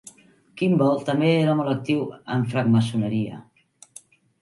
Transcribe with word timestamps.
Kimball 0.61 1.03
també 1.09 1.29
era 1.43 1.55
molt 1.61 1.75
actiu 1.75 2.03
en 2.39 2.49
francmaçoneria. 2.57 3.43